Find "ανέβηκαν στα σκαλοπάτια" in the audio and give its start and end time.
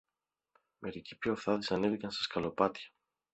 1.71-2.89